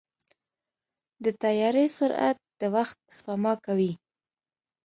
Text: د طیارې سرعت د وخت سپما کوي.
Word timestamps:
د 1.23 1.25
طیارې 1.43 1.85
سرعت 1.97 2.37
د 2.59 2.61
وخت 2.75 2.97
سپما 3.17 3.53
کوي. 3.65 3.91